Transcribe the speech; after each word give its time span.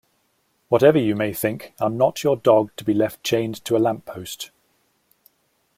Whatever 0.69 0.97
you 0.97 1.15
may 1.15 1.31
think 1.31 1.73
I'm 1.77 1.95
not 1.95 2.23
your 2.23 2.35
dog 2.35 2.71
to 2.77 2.83
be 2.83 2.91
left 2.95 3.23
chained 3.23 3.63
to 3.65 3.77
a 3.77 3.77
lamppost. 3.77 4.49